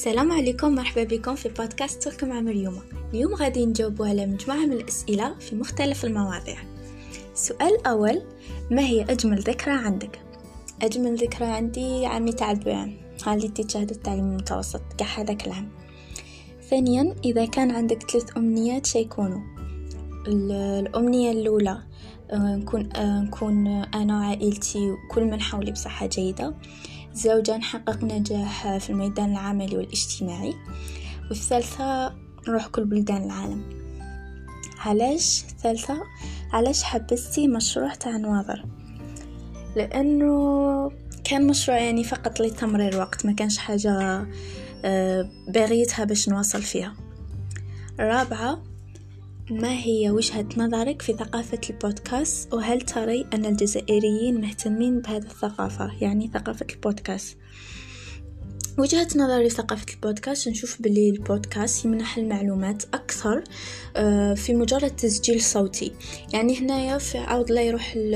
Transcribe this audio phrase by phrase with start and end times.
[0.00, 2.82] السلام عليكم مرحبا بكم في بودكاست ترك مع مريومة.
[3.14, 6.56] اليوم غادي نجاوب على مجموعة من الأسئلة في مختلف المواضيع.
[7.32, 8.22] السؤال الأول
[8.70, 10.20] ما هي أجمل ذكرى عندك؟
[10.82, 12.96] أجمل ذكرى عندي عامي تاع البيان
[13.26, 15.68] اللي تشاهد التعليم المتوسط كاع هذاك العام
[16.70, 19.40] ثانيا إذا كان عندك ثلاث أمنيات شيكونوا
[20.26, 21.82] الأمنية الأولى
[22.30, 26.54] آه، نكون آه، نكون أنا وعائلتي وكل من حولي بصحة جيدة.
[27.14, 30.54] زوجة نحقق نجاح في الميدان العملي والاجتماعي.
[31.30, 32.12] والثالثة
[32.48, 33.62] نروح كل بلدان العالم.
[34.78, 36.02] علاش ثالثة؟
[36.52, 38.64] علاش حبستي مشروع تاع نواظر؟
[39.76, 40.90] لأنه
[41.24, 44.26] كان مشروع يعني فقط لتمرير وقت ما كانش حاجة
[44.84, 46.94] آه، باغيتها باش نواصل فيها.
[48.00, 48.62] الرابعة
[49.50, 56.30] ما هي وجهة نظرك في ثقافة البودكاست؟ وهل تري أن الجزائريين مهتمين بهذه الثقافة؟ يعني
[56.34, 57.36] ثقافة البودكاست.
[58.80, 63.44] وجهة نظري ثقافة البودكاست نشوف باللي البودكاست يمنح المعلومات أكثر
[63.96, 65.92] آه، في مجرد تسجيل صوتي.
[66.32, 68.14] يعني هنايا في عاود لا يروح ال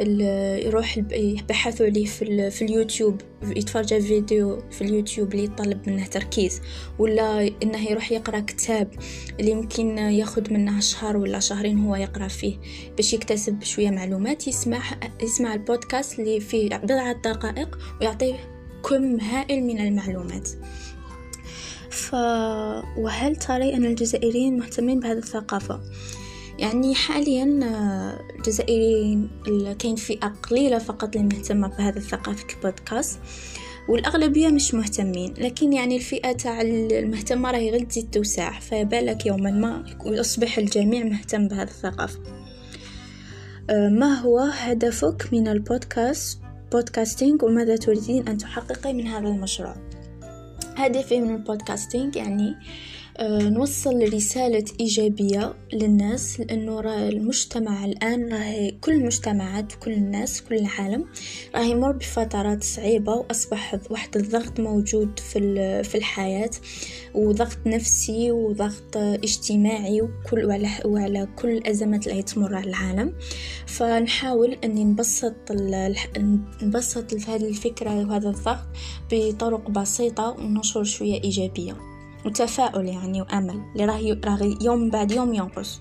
[0.00, 0.20] ال
[0.66, 6.60] يروح يبحثوا عليه في, في اليوتيوب يتفرج فيديو في اليوتيوب اللي يطلب منه تركيز
[6.98, 8.94] ولا إنه يروح يقرأ كتاب
[9.40, 12.56] اللي يمكن ياخذ منه شهر ولا شهرين هو يقرأ فيه
[12.96, 14.82] باش يكتسب شوية معلومات يسمع
[15.22, 18.51] يسمع البودكاست اللي فيه بضعة دقائق ويعطيه
[18.88, 20.48] كم هائل من المعلومات.
[21.90, 22.14] ف...
[22.96, 25.80] وهل ترى أن الجزائريين مهتمين بهذه الثقافة؟
[26.58, 29.30] يعني حاليا آه، الجزائريين
[29.78, 33.18] كاين فئة قليلة فقط اللي مهتمة بهذا ثقافة البودكاست
[33.88, 35.34] والأغلبية مش مهتمين.
[35.38, 41.48] لكن يعني الفئة تاع المهتمة راهي غير تزيد توسع فبالك يوما ما يصبح الجميع مهتم
[41.48, 42.18] بهذه الثقافة.
[43.70, 46.41] آه، ما هو هدفك من البودكاست؟
[46.72, 49.74] بودكاستينج وماذا تريدين أن تحققي من هذا المشروع.
[50.76, 52.56] هدفي من البودكاستينج يعني آه،
[53.20, 61.04] نوصل رسالة إيجابية للناس لأنه راه المجتمع الآن راه كل المجتمعات كل الناس كل العالم
[61.54, 66.50] راه يمر بفترات صعيبة وأصبح واحد الضغط موجود في في الحياة
[67.14, 73.14] وضغط نفسي وضغط اجتماعي وكل وعلى, وعلى كل الأزمات اللي تمر على العالم.
[73.66, 75.34] فنحاول أني نبسط
[76.62, 78.66] نبسط هذه الفكرة وهذا الضغط
[79.12, 81.91] بطرق بسيطة وننشر شوية إيجابية.
[82.26, 83.62] وتفاؤل يعني وأمل.
[83.72, 85.80] اللي راه يوم بعد يوم ينقص.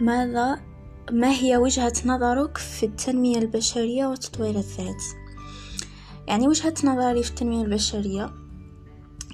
[0.00, 0.60] ماذا؟
[1.12, 5.02] ما هي وجهة نظرك في التنمية البشرية وتطوير الذات؟
[6.28, 8.45] يعني وجهة نظري في التنمية البشرية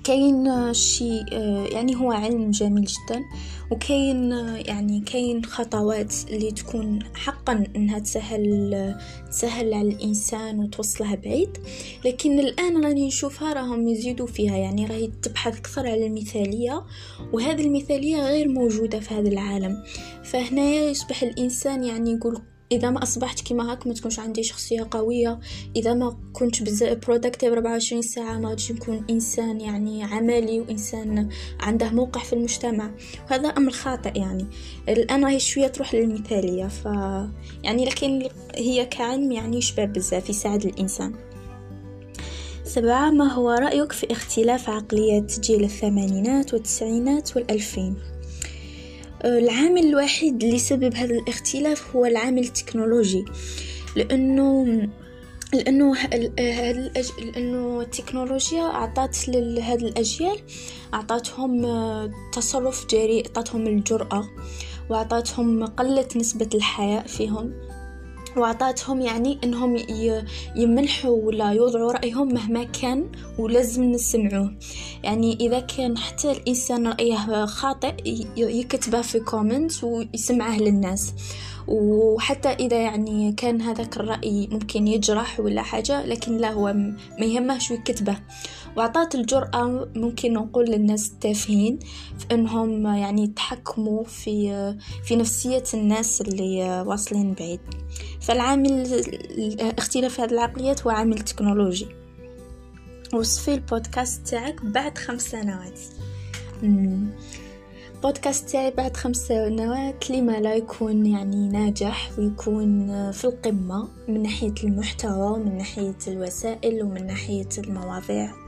[0.05, 1.33] كاين شيء
[1.73, 3.25] يعني هو علم جميل جدا
[3.71, 4.33] وكاين
[4.67, 8.95] يعني كاين خطوات اللي تكون حقا إنها تسهل
[9.31, 11.59] تسهل على الإنسان وتوصلها بعيد
[12.05, 16.85] لكن الآن راني نشوفها راهم يزيدوا فيها يعني راهي تبحث أكثر على المثالية
[17.33, 19.83] وهذه المثالية غير موجودة في هذا العالم.
[20.25, 25.39] فهنا يصبح الإنسان يعني يقول إذا ما أصبحت كيما هاك ما تكونش عندي شخصية قوية.
[25.77, 31.29] إذا ما كنت بزاف برودكتيف 24 ساعة ما غاديش نكون إنسان يعني عملي وإنسان
[31.61, 32.91] عنده موقع في المجتمع.
[33.31, 34.47] وهذا أمر خاطئ يعني.
[34.89, 36.67] الآن راهي شوية تروح للمثالية.
[36.67, 36.85] ف
[37.65, 41.15] يعني لكن هي كعلم يعني شباب بزاف يساعد الإنسان.
[42.65, 47.97] سبعة ما هو رأيك في اختلاف عقليات جيل الثمانينات والتسعينات والألفين؟
[49.25, 53.25] العامل الوحيد اللي سبب هذا الاختلاف هو العامل التكنولوجي.
[53.97, 54.89] لأنه
[55.55, 57.11] لأنه الأج...
[57.19, 60.37] لأنه التكنولوجيا اعطت لهذه الأجيال
[60.95, 64.29] اعطتهم آه، تصرف جريء اعطتهم الجرأة
[64.91, 67.53] واعطتهم قلت نسبة الحياء فيهم.
[68.37, 69.77] وعطاتهم يعني إنهم
[70.57, 73.07] يمنحوا ولا يوضعوا رأيهم مهما كان
[73.39, 74.55] ولازم نسمعوه
[75.03, 77.95] يعني إذا كان حتى الإنسان رأيه خاطئ
[78.37, 81.13] يكتبه في كومنت ويسمعه للناس.
[81.69, 86.73] وحتى إذا يعني كان هذاك الرأي ممكن يجرح ولا حاجة لكن لا هو
[87.19, 88.17] ما يهمهش يكتبه.
[88.77, 91.79] وعطات الجرأة ممكن نقول للناس التافهين
[92.19, 94.75] في إنهم يعني يتحكموا في
[95.05, 97.61] في نفسية الناس اللي واصلين بعيد.
[98.21, 98.87] فالعامل
[99.79, 101.87] اختلاف هذه العقليات هو عامل تكنولوجي.
[103.15, 105.79] وصفي البودكاست تاعك بعد خمس سنوات.
[108.03, 114.55] بودكاست تاعي بعد خمس سنوات لما لا يكون يعني ناجح ويكون في القمة من ناحية
[114.65, 118.42] المحتوى ومن ناحية الوسائل ومن ناحية المواضيع.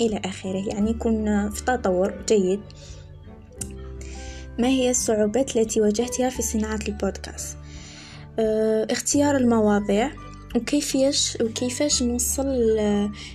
[0.00, 0.68] إلى آخره.
[0.68, 2.60] يعني يكون في تطور جيد.
[4.58, 7.56] ما هي الصعوبات التي واجهتها في صناعة البودكاست؟
[8.38, 10.10] آه اختيار المواضيع.
[10.56, 12.78] وكيفيش وكيفاش نوصل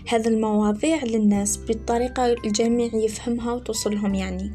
[0.07, 4.51] هذه المواضيع للناس بالطريقة الجميع يفهمها وتوصلهم يعني.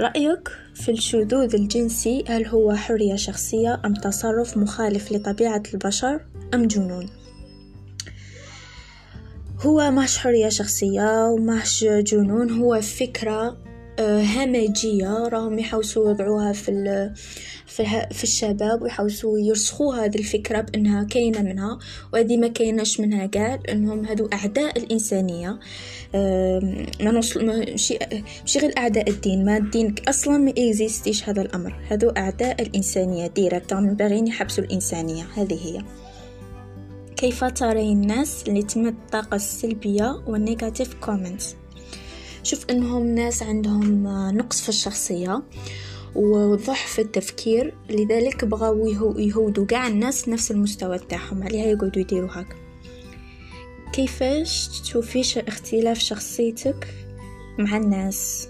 [0.00, 6.20] رأيك في الشذوذ الجنسي هل هو حرية شخصية أم تصرف مخالف لطبيعة البشر
[6.54, 7.06] أم جنون؟
[9.62, 13.56] هو ماش حرية شخصية وماش جنون هو فكرة
[13.98, 15.28] آه، همجية.
[15.28, 17.10] راهم يحوسوا يوضعوها في
[17.66, 21.78] في, الشباب ويحوسوا يرسخوا هذه الفكرة بأنها كاينة منها
[22.12, 25.58] وهذه ما كايناش منها قال أنهم هادو أعداء الإنسانية.
[27.00, 27.98] ما نوصل ماشي
[28.42, 31.74] ماشي غير أعداء الدين ما الدين أصلا ما existe يش هذا الأمر.
[31.90, 35.82] هادو أعداء الإنسانية directement باغيين يحبسوا الإنسانية هذه هي.
[37.20, 41.56] كيف ترى الناس اللي تم الطاقة السلبية وال negative comments
[42.42, 44.06] شوف إنهم ناس عندهم
[44.36, 45.42] نقص في الشخصية
[46.14, 48.86] وضعف في التفكير لذلك بغاو
[49.18, 51.42] يهودوا قاع الناس نفس المستوى تاعهم.
[51.42, 52.56] عليها يقعدوا يديروا هكا
[53.92, 56.88] كيفاش تشوفيش اختلاف شخصيتك
[57.58, 58.48] مع الناس؟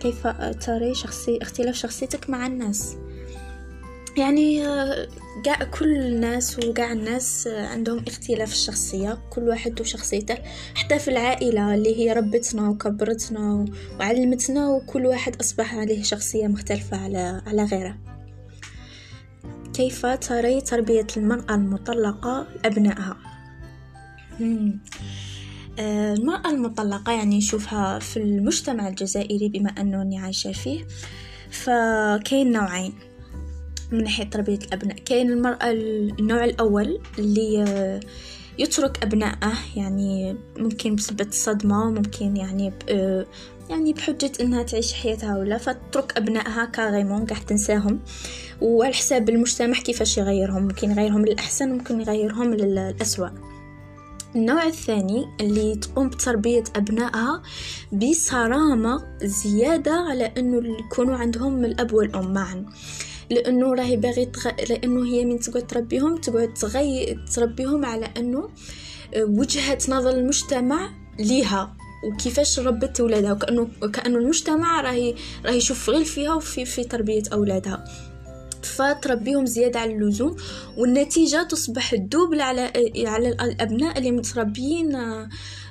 [0.00, 0.26] كيف
[0.66, 2.96] ترى شخصي اختلاف شخصيتك مع الناس؟
[4.20, 4.66] يعني
[5.44, 10.34] قاع كل الناس وقاع الناس عندهم اختلاف الشخصية كل واحد وشخصيته.
[10.74, 13.64] حتى في العائلة اللي هي ربتنا وكبرتنا
[14.00, 17.96] وعلمتنا وكل واحد أصبح عليه شخصية مختلفة على, على غيره.
[19.74, 23.16] كيف تري تربية المرأة المطلقة أبنائها؟
[25.78, 30.86] آه، المرأة المطلقة يعني نشوفها في المجتمع الجزائري بما أنني عايشة فيه
[31.50, 33.09] فكاين نوعين.
[33.92, 34.96] من ناحية تربية الأبناء.
[34.98, 38.00] كاين المرأة النوع الأول اللي آه،
[38.58, 43.26] يترك أبنائه يعني ممكن بسبب الصدمة ممكن يعني آه،
[43.70, 48.00] يعني بحجة إنها تعيش حياتها ولا فتترك أبنائها كاغيمون قاع تنساهم.
[48.60, 50.62] وعلى حساب المجتمع كيفاش يغيرهم.
[50.62, 53.28] ممكن يغيرهم للأحسن ممكن يغيرهم للأسوأ.
[54.36, 57.42] النوع الثاني اللي تقوم بتربية أبنائها
[57.92, 62.66] بصرامة زيادة على أنه يكونوا عندهم الأب والأم معا.
[63.30, 64.50] لأنه راهي باغي تغ...
[64.68, 68.48] لأنه هي من تقعد تربيهم تقعد تغي تربيهم على أنه
[69.14, 76.04] آه، وجهة نظر المجتمع ليها وكيفاش ربت ولادها وكأنه كانه المجتمع راهي راهي يشوف غير
[76.04, 77.84] فيها وفي في تربية أولادها.
[78.62, 80.36] فتربيهم زيادة على اللزوم
[80.76, 82.72] والنتيجة تصبح الدوبل على
[83.06, 84.98] على الأبناء اللي متربيين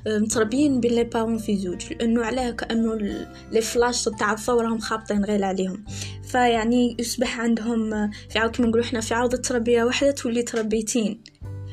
[0.08, 2.96] متربيين بين لي بارون في زوج لأنه علاه كأنه
[3.52, 5.86] لي فلاش تاع الثورة هم خابطين غير عليهم.
[6.30, 11.22] فيعني يصبح عندهم في عاود كما نقولوا حنا في عوض التربية واحدة تولي تربيتين.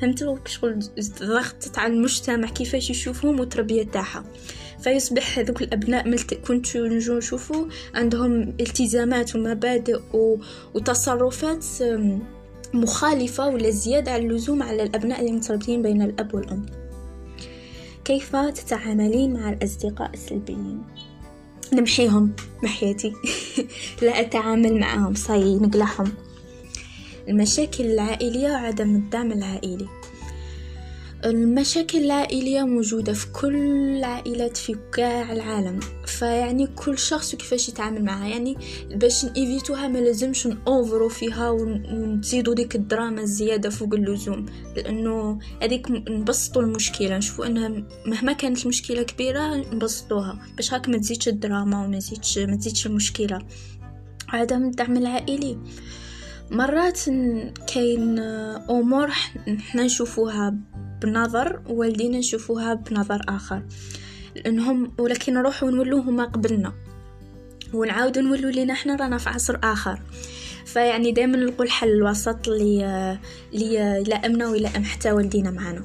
[0.01, 4.23] فهمتوا شغل الضغط تاع المجتمع كيفاش يشوفهم والتربية تاعها.
[4.79, 7.65] فيصبح هذوك الأبناء ملت كنت نجو نشوفوا
[7.95, 9.99] عندهم التزامات ومبادئ
[10.73, 11.65] وتصرفات
[12.73, 16.65] مخالفة ولا زيادة على اللزوم على الأبناء اللي متربيين بين الأب والأم.
[18.05, 20.83] كيف تتعاملين مع الأصدقاء السلبيين؟
[21.73, 22.31] نمحيهم
[22.63, 23.13] محياتي
[24.01, 26.13] لا أتعامل معهم صاي نقلعهم.
[27.27, 29.87] المشاكل العائلية وعدم الدعم العائلي.
[31.25, 33.55] المشاكل العائلية موجودة في كل
[33.97, 35.79] العائلات في كاع العالم.
[36.05, 38.27] فيعني كل شخص وكيفاش يتعامل معها.
[38.27, 38.57] يعني
[38.91, 44.45] باش نيفيتوها ما لازمش نوفرو فيها ونزيدو ديك الدراما الزيادة فوق اللزوم.
[44.75, 47.17] لأنه هذيك نبسطو المشكلة.
[47.17, 50.39] نشوفو أنها مهما كانت المشكلة كبيرة نبسطوها.
[50.55, 53.39] باش هاك ما تزيدش الدراما وما تزيدش ما تزيدش المشكلة.
[54.29, 55.57] عدم الدعم العائلي.
[56.51, 56.99] مرات
[57.73, 58.19] كاين
[58.69, 60.55] أمور حنا نشوفوها
[61.01, 63.63] بنظر والدينا نشوفوها بنظر آخر.
[64.35, 66.73] لأنهم ولكن نروحو نولو هما قبلنا.
[67.73, 69.99] ونعاودو نولو لينا حنا رانا في عصر آخر.
[70.65, 73.17] فيعني دائما نلقوا الحل الوسط اللي
[73.53, 75.83] اللي يلائمنا ويلائم حتى والدينا معنا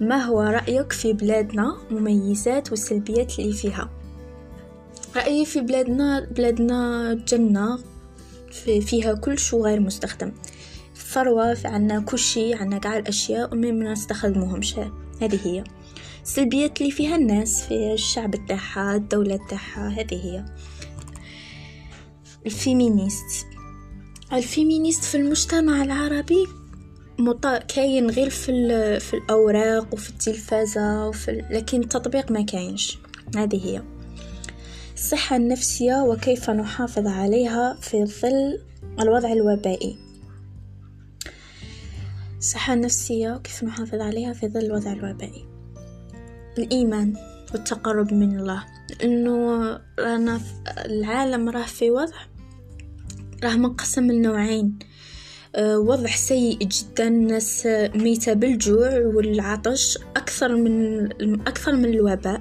[0.00, 3.90] ما هو رأيك في بلادنا مميزات والسلبيات اللي فيها؟
[5.16, 7.78] رأيي في بلادنا بلادنا جنة
[8.50, 10.32] في فيها كل شو غير مستخدم.
[11.04, 14.74] ثروة في عنا كل شي عنا قاع الأشياء وما نستخدموهمش
[15.22, 15.64] هذه هي.
[16.22, 20.44] السلبيات اللي فيها الناس في الشعب تاعها الدولة تاعها هذه هي.
[22.46, 23.46] ال féministe.
[24.32, 26.46] ال féministe في المجتمع العربي
[27.18, 27.46] مط...
[27.46, 28.52] كاين غير في,
[29.00, 32.98] في الأوراق وفي التلفازة وفي لكن التطبيق ما كاينش.
[33.36, 33.82] هذه هي.
[34.94, 38.58] الصحة النفسية وكيف نحافظ عليها في ظل
[39.00, 39.98] الوضع الوبائي.
[42.42, 45.46] الصحة النفسية وكيف نحافظ عليها في ظل الوضع الوبائي.
[46.58, 47.14] الإيمان
[47.52, 48.64] والتقرب من الله.
[48.90, 49.60] لأنه
[49.98, 50.40] رانا
[50.84, 52.16] العالم راه في وضع
[53.44, 54.78] راه منقسم لنوعين.
[55.54, 62.40] آه، وضع سيء جدا الناس ميتة بالجوع والعطش أكثر من أكثر من الوباء.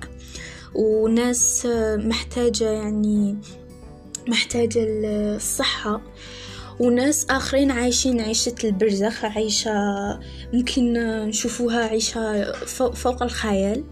[0.75, 1.67] وناس
[1.97, 3.37] محتاجة يعني
[4.27, 4.85] محتاجة
[5.35, 6.01] الصحة.
[6.81, 9.71] وناس آخرين عايشين عيشة البرزخ عيشة
[10.53, 10.93] ممكن
[11.27, 12.51] نشوفوها عيشة
[12.93, 13.83] فوق الخيال.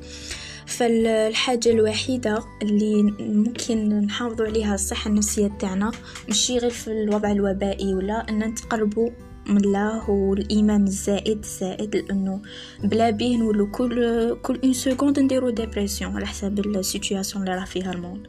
[0.65, 5.91] فالحاجة الوحيدة اللي ممكن نحافظوا عليها الصحة النفسية تاعنا
[6.29, 9.09] مش غير في الوضع الوبائي ولا إن نتقربوا
[9.47, 12.41] من الله والإيمان الزائد الزائد لأنه
[12.83, 17.93] بلا بيه نولو كل كل اون سكوند نديرو ديبرسيون على حساب السيتوياسيون اللي راه فيها
[17.93, 18.27] الموند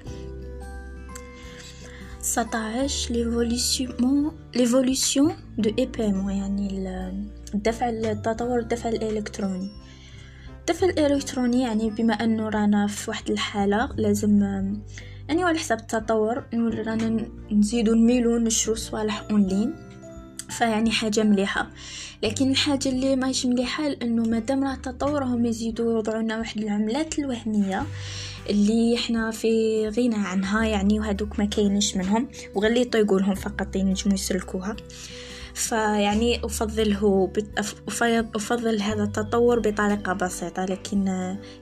[2.31, 3.13] 19
[4.55, 6.89] ليفوليسيون دو اي بي ام يعني
[7.55, 9.71] الدفع التطور الدفع الالكتروني
[10.61, 14.43] الدفع الالكتروني يعني بما انه رانا في واحد الحاله لازم
[15.29, 19.90] يعني على حساب التطور رانا نزيدو نميلو نشرو صوالح اونلاين
[20.61, 21.71] فيعني حاجة مليحة.
[22.23, 27.87] لكن الحاجة اللي ماهيش مليحة لأنه مادام راه التطور هم يزيدوا يوضعوا واحد العملات الوهمية
[28.51, 29.49] اللي إحنا في
[29.89, 34.77] غنى عنها يعني وهذوك ما كاينش منهم وغير اللي يطيقولهم فقط ينجموا يسلكوها.
[35.55, 37.33] فيعني أفضله
[38.35, 41.09] أفضل هذا التطور بطريقة بسيطة لكن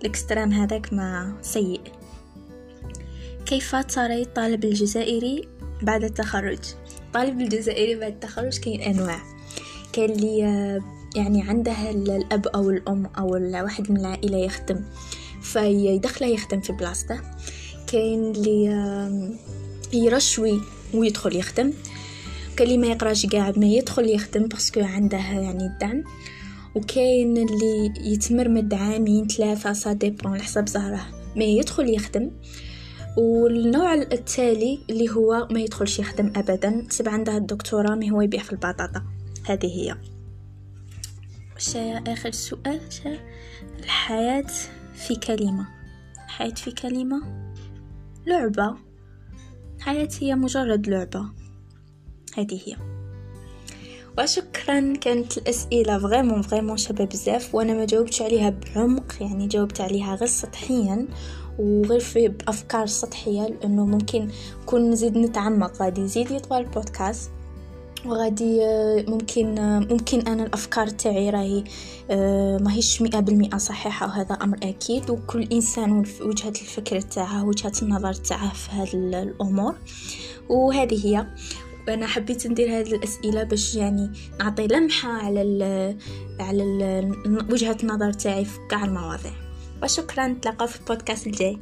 [0.01, 1.81] الاكسترام هذاك ما سيء.
[3.47, 5.49] كيف ترى الطالب الجزائري
[5.83, 6.59] بعد التخرج؟
[7.19, 9.21] الطالب الجزائري بعد التخرج كاين أنواع
[9.93, 10.39] كاين اللي
[11.17, 13.33] يعني عنده الأب أو الأم أو
[13.65, 14.81] واحد من العائلة يخدم.
[15.43, 17.21] فيدخله يخدم في بلاصته
[17.87, 18.65] كاين اللي
[19.93, 20.61] يرشوي
[20.95, 21.73] ويدخل يخدم.
[22.57, 26.05] كاين اللي ما يقراش قاع ما يدخل يخدم parce que عنده يعني الدعم.
[26.75, 31.07] وكاين اللي يتمرمد عامين ثلاثة ça dépend على حسب زهرة.
[31.37, 32.31] ما يدخل يخدم.
[33.19, 38.53] والنوع التالي اللي هو ما يدخلش يخدم ابدا تسب عنده الدكتوراه ما هو يبيع في
[38.53, 39.03] البطاطا.
[39.47, 39.97] هذه هي.
[41.57, 42.81] وش آخر سؤال.
[43.79, 44.47] الحياة
[44.95, 45.69] في كلمة.
[46.25, 47.23] الحياة في كلمة؟
[48.27, 48.77] لعبة.
[49.77, 51.25] الحياة هي مجرد لعبة.
[52.37, 52.77] هذه هي.
[54.19, 60.15] وشكرا كانت الأسئلة vraiment vraiment شابه بزاف وأنا ما جاوبتش عليها بعمق يعني جاوبت عليها
[60.15, 61.09] غير سطحيا.
[61.59, 64.29] وغير في بأفكار سطحية لأنه ممكن
[64.67, 65.83] كون نزيد نتعمق.
[65.83, 67.31] غادي يزيد يطول البودكاست
[68.07, 71.65] وغادي آه، ممكن آه، ممكن أنا الأفكار تاعي راهي
[72.11, 75.11] آه، ماهيش مئة بالمئة صحيحة وهذا أمر أكيد.
[75.11, 79.75] وكل إنسان وجهة الفكر تاعه وجهة النظر تاعه في هذه الأمور.
[80.49, 81.27] وهذه هي.
[81.89, 84.11] أنا حبيت ندير هذه الأسئلة باش يعني
[84.41, 85.97] نعطي لمحة على ال
[86.41, 89.48] على ال وجهة النظر تاعي في كاع المواضيع.
[89.83, 91.59] وشكرا نتلاقاو في البودكاست الجاي.